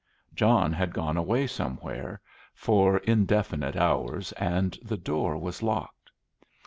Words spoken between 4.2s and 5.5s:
and the door